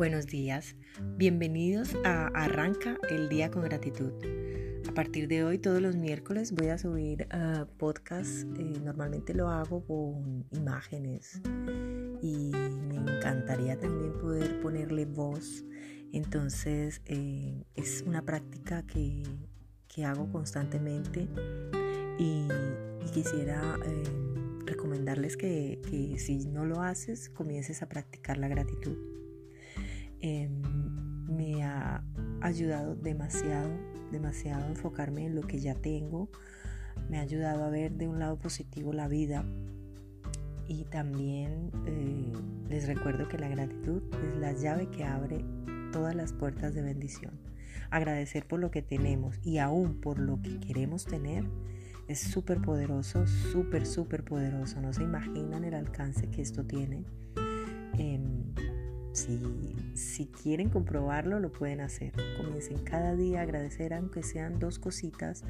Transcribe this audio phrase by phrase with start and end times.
[0.00, 0.76] Buenos días,
[1.18, 4.14] bienvenidos a Arranca el día con gratitud.
[4.88, 8.44] A partir de hoy, todos los miércoles voy a subir uh, podcast.
[8.58, 11.42] Eh, normalmente lo hago con imágenes
[12.22, 12.50] y
[12.88, 15.66] me encantaría también poder ponerle voz.
[16.14, 19.22] Entonces eh, es una práctica que,
[19.86, 21.28] que, hago constantemente
[22.18, 22.48] y,
[23.04, 24.04] y quisiera eh,
[24.64, 28.96] recomendarles que, que si no lo haces, comiences a practicar la gratitud.
[30.20, 30.62] Em,
[31.26, 32.02] me ha
[32.40, 33.70] ayudado demasiado,
[34.10, 36.28] demasiado a enfocarme en lo que ya tengo.
[37.08, 39.44] Me ha ayudado a ver de un lado positivo la vida.
[40.66, 42.32] Y también eh,
[42.68, 45.44] les recuerdo que la gratitud es la llave que abre
[45.92, 47.32] todas las puertas de bendición.
[47.90, 51.44] Agradecer por lo que tenemos y aún por lo que queremos tener
[52.06, 54.80] es súper poderoso, súper, súper poderoso.
[54.80, 57.04] No se imaginan el alcance que esto tiene.
[57.98, 58.52] Em,
[59.12, 62.12] si, quieren comprobarlo, lo pueden hacer.
[62.36, 65.44] Comiencen cada día a agradecer, aunque sean dos cositas,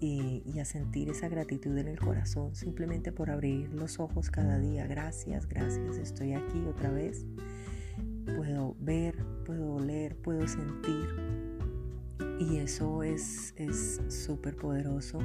[0.00, 4.86] y, a sentir esa gratitud en el corazón, simplemente por abrir los ojos cada día.
[4.86, 7.24] Gracias, gracias, estoy aquí otra vez.
[8.36, 11.08] Puedo ver, puedo oler, puedo sentir.
[12.38, 13.54] Y eso es
[14.08, 15.20] súper poderoso,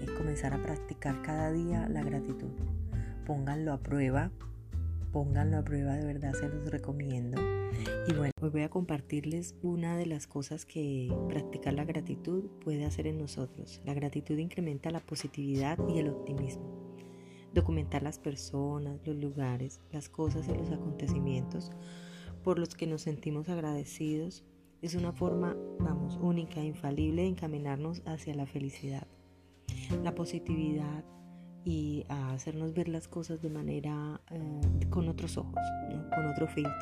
[0.00, 2.50] es comenzar a practicar cada día la gratitud.
[3.26, 4.30] Pónganlo a prueba,
[5.12, 7.40] pónganlo a prueba, de verdad se los recomiendo.
[8.08, 12.84] Y bueno, hoy voy a compartirles una de las cosas que practicar la gratitud puede
[12.84, 13.80] hacer en nosotros.
[13.84, 16.96] La gratitud incrementa la positividad y el optimismo.
[17.52, 21.70] Documentar las personas, los lugares, las cosas y los acontecimientos
[22.46, 24.44] por los que nos sentimos agradecidos
[24.80, 29.06] es una forma, vamos, única, infalible de encaminarnos hacia la felicidad.
[30.04, 31.04] La positividad,
[31.66, 35.60] y a hacernos ver las cosas de manera eh, con otros ojos,
[36.14, 36.72] con otro filtro.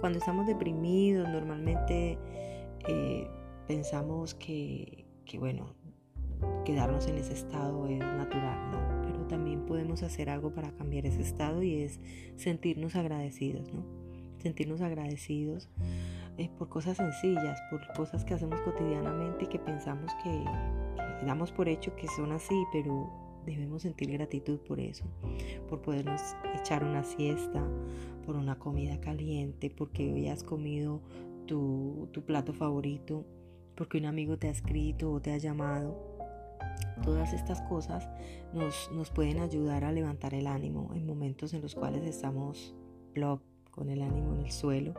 [0.00, 2.18] Cuando estamos deprimidos, normalmente
[2.88, 3.30] eh,
[3.68, 5.76] pensamos que, que, bueno,
[6.64, 9.02] quedarnos en ese estado es natural, ¿no?
[9.06, 12.00] Pero también podemos hacer algo para cambiar ese estado y es
[12.34, 13.84] sentirnos agradecidos, ¿no?
[14.38, 15.70] Sentirnos agradecidos
[16.38, 20.44] eh, por cosas sencillas, por cosas que hacemos cotidianamente y que pensamos que,
[21.20, 25.04] que damos por hecho que son así, pero debemos sentir gratitud por eso,
[25.68, 26.20] por podernos
[26.54, 27.62] echar una siesta,
[28.24, 31.00] por una comida caliente, porque hoy has comido
[31.46, 33.26] tu, plato favorito,
[33.74, 36.10] porque un amigo te ha escrito o te ha llamado.
[37.02, 38.08] Todas estas cosas
[38.52, 42.74] nos, nos pueden ayudar a levantar el ánimo en momentos en los cuales estamos
[43.14, 44.94] blog, con el ánimo en el suelo.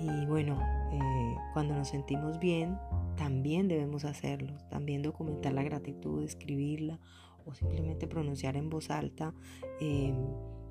[0.00, 0.60] Y bueno,
[0.92, 2.78] eh, cuando nos sentimos bien,
[3.16, 7.00] también debemos hacerlo, también documentar la gratitud, escribirla
[7.48, 9.34] o simplemente pronunciar en voz alta,
[9.80, 10.16] em,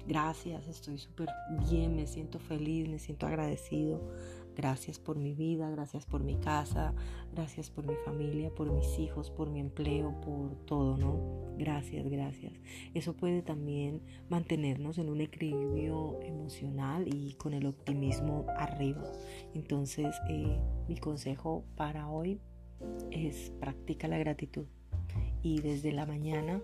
[0.07, 1.27] gracias, estoy súper
[1.69, 4.01] bien, me siento feliz, me siento agradecido,
[4.55, 6.93] gracias por mi vida, gracias por mi casa,
[7.33, 11.55] gracias por mi familia, por mis hijos, por mi empleo, por todo, ¿no?
[11.57, 12.53] Gracias, gracias.
[12.93, 19.03] Eso puede también mantenernos en un equilibrio emocional y con el optimismo arriba.
[19.53, 22.39] Entonces, eh, mi consejo para hoy
[23.11, 24.67] es practica la gratitud
[25.41, 26.61] y desde la mañana,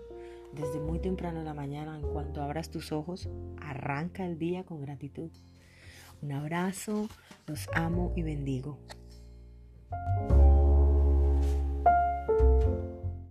[0.52, 3.28] desde muy temprano en la mañana, en cuanto abras tus ojos,
[3.60, 5.30] arranca el día con gratitud.
[6.22, 7.08] Un abrazo,
[7.46, 8.78] los amo y bendigo.